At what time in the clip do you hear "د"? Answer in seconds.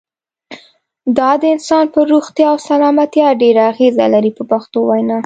1.41-1.43